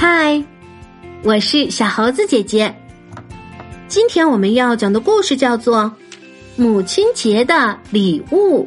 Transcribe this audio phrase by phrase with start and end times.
[0.00, 0.44] 嗨，
[1.24, 2.72] 我是小猴子姐姐。
[3.88, 5.92] 今天我们要讲的故事叫做
[6.62, 8.64] 《母亲节的礼物》。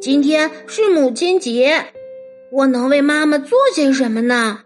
[0.00, 1.92] 今天是母亲节，
[2.50, 4.62] 我能为妈妈做些什么呢？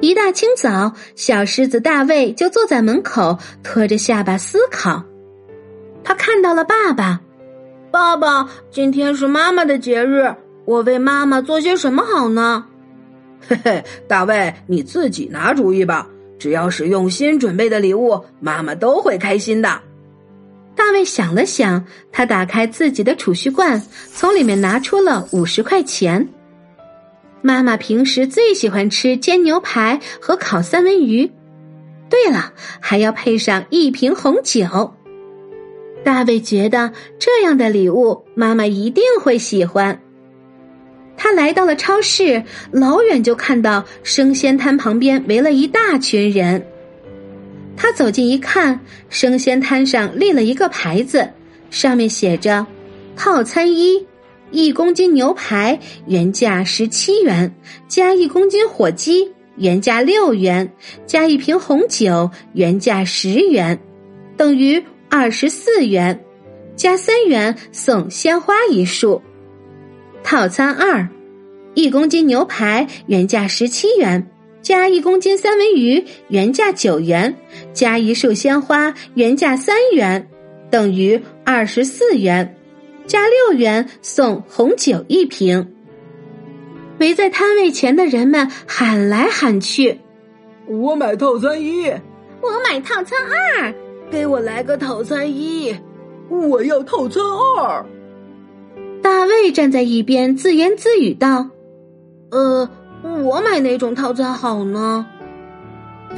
[0.00, 5.02] 一大清早，小狮子大卫就坐在门口，拖着下巴思考。
[6.04, 7.20] 他看到了爸爸，
[7.90, 12.66] 爸爸，今天是妈妈的节日，我为妈妈做些什么好呢？
[13.48, 16.08] 嘿嘿，大卫，你自己拿主意吧。
[16.38, 19.80] 只要是用心准备的礼物，妈妈都会开心的。
[20.74, 23.80] 大卫想了想，他打开自己的储蓄罐，
[24.12, 26.28] 从里面拿出了五十块钱。
[27.40, 31.30] 妈妈平时最喜欢吃煎牛排和烤三文鱼，
[32.10, 34.95] 对了，还要配上一瓶红酒。
[36.06, 40.00] 大卫觉得这样的礼物妈妈一定会喜欢。
[41.16, 46.64] 他来到了超市，老远就看到生鲜摊旁边围了一大群人。
[47.76, 51.28] 他走近一看，生鲜摊上立了一个牌子，
[51.70, 52.64] 上面写着
[53.16, 54.06] “套餐一，
[54.52, 55.76] 一公斤牛排
[56.06, 57.52] 原价十七元，
[57.88, 60.72] 加一公斤火鸡原价六元，
[61.04, 63.80] 加一瓶红酒原价十元，
[64.36, 64.80] 等于。
[65.18, 66.22] 二十四元，
[66.76, 69.22] 加三元送鲜花一束。
[70.22, 71.08] 套餐二，
[71.72, 77.34] 一公斤牛排原价十七元，加一公斤三文鱼原价九元，
[77.72, 80.28] 加一束鲜花原价三元，
[80.70, 82.54] 等于二十四元，
[83.06, 85.72] 加六元送红酒一瓶。
[86.98, 89.98] 围在摊位前的人们喊来喊去
[90.68, 91.88] ：“我买套餐一，
[92.42, 93.74] 我买套餐二。”
[94.10, 95.74] 给我来个套餐一，
[96.28, 97.84] 我要套餐二。
[99.02, 101.48] 大卫站在一边自言自语道
[102.30, 102.68] ：“呃，
[103.02, 105.06] 我买哪种套餐好呢？”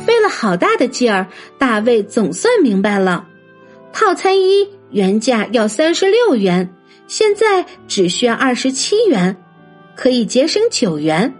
[0.07, 1.27] 费了好大的劲儿，
[1.59, 3.27] 大卫总算明白了：
[3.93, 6.75] 套餐一原价要三十六元，
[7.07, 9.37] 现在只需要二十七元，
[9.97, 11.35] 可以节省九元。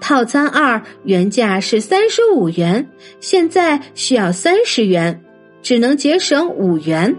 [0.00, 2.86] 套餐二原价是三十五元，
[3.20, 5.23] 现在需要三十元。
[5.64, 7.16] 只能节省五元。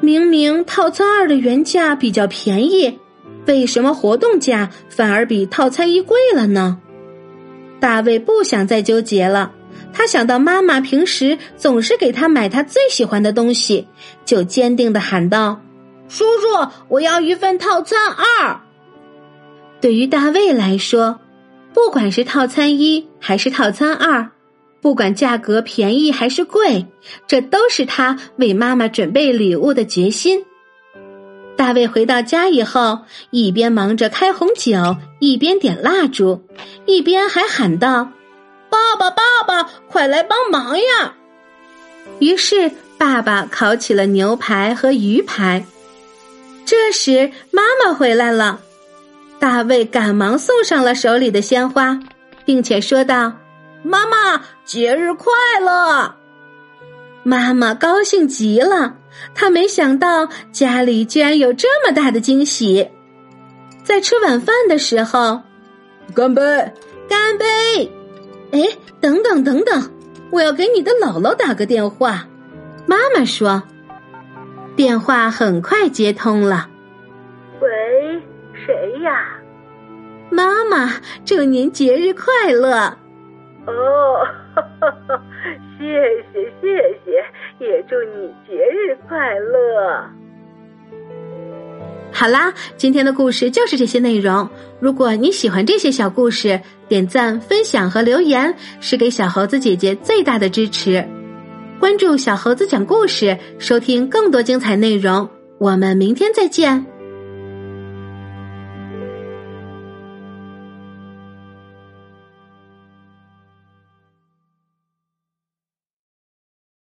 [0.00, 3.00] 明明套餐二的原价比较便宜，
[3.46, 6.78] 为什么活动价反而比套餐一贵了呢？
[7.80, 9.52] 大卫不想再纠结了，
[9.92, 13.88] 他想到妈妈平时总是给他买他最喜欢的东西，
[14.24, 15.60] 就坚定的喊道
[16.08, 18.60] ：“叔叔，我要一份套餐二。”
[19.80, 21.18] 对于大卫来说，
[21.74, 24.30] 不管是套餐一还是套餐二。
[24.80, 26.86] 不管价格便宜还是贵，
[27.26, 30.44] 这都是他为妈妈准备礼物的决心。
[31.56, 33.00] 大卫回到家以后，
[33.30, 36.44] 一边忙着开红酒，一边点蜡烛，
[36.86, 38.12] 一边还喊道
[38.70, 41.14] ：“爸爸，爸爸，快来帮忙呀！”
[42.20, 45.66] 于是，爸爸烤起了牛排和鱼排。
[46.64, 48.60] 这时，妈妈回来了，
[49.40, 51.98] 大卫赶忙送上了手里的鲜花，
[52.44, 53.32] 并且说道。
[53.82, 56.14] 妈妈，节日快乐！
[57.22, 58.96] 妈妈高兴极了，
[59.34, 62.88] 她没想到家里居然有这么大的惊喜。
[63.84, 65.42] 在吃晚饭的时候，
[66.14, 66.42] 干杯！
[67.08, 67.46] 干杯！
[68.50, 68.68] 哎，
[69.00, 69.90] 等等等等，
[70.30, 72.26] 我要给你的姥姥打个电话。
[72.86, 73.62] 妈妈说，
[74.74, 76.68] 电话很快接通了。
[77.60, 77.68] 喂，
[78.52, 79.38] 谁呀？
[80.30, 82.96] 妈妈，祝您节日快乐！
[83.68, 84.26] 哦，
[85.78, 85.84] 谢
[86.32, 87.22] 谢谢谢，
[87.58, 90.08] 也祝你节日快乐。
[92.10, 94.48] 好啦，今天的故事就是这些内容。
[94.80, 101.06] 如果你喜欢这些小故事，点赞、分享和留言是给小猴子姐姐最大的支持。
[101.78, 105.28] 关注小猴子讲故事，收听更多精彩内容。
[105.58, 106.84] 我们明天再见。